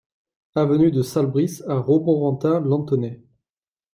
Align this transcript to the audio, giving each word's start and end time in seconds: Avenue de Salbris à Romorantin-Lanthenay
Avenue 0.55 0.89
de 0.89 1.03
Salbris 1.03 1.61
à 1.67 1.75
Romorantin-Lanthenay 1.75 3.21